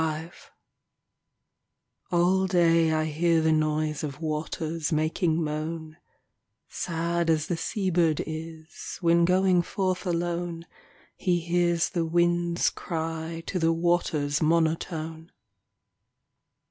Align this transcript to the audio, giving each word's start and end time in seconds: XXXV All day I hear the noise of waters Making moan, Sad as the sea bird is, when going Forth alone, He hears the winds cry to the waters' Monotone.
XXXV 0.03 0.31
All 2.11 2.47
day 2.47 2.91
I 2.91 3.05
hear 3.05 3.39
the 3.39 3.51
noise 3.51 4.03
of 4.03 4.19
waters 4.19 4.91
Making 4.91 5.43
moan, 5.43 5.97
Sad 6.67 7.29
as 7.29 7.45
the 7.45 7.55
sea 7.55 7.91
bird 7.91 8.19
is, 8.25 8.97
when 9.01 9.25
going 9.25 9.61
Forth 9.61 10.07
alone, 10.07 10.65
He 11.15 11.39
hears 11.39 11.89
the 11.89 12.03
winds 12.03 12.71
cry 12.71 13.43
to 13.45 13.59
the 13.59 13.71
waters' 13.71 14.41
Monotone. 14.41 15.31